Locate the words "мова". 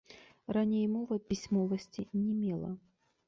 0.93-1.17